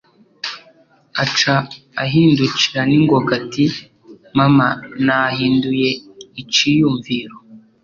Aca 1.23 1.55
ahindukira 2.03 2.81
ningoga, 2.89 3.31
ati: 3.39 3.65
Mama, 4.37 4.67
nahinduye 5.05 5.89
iciyumviro. 6.41 7.35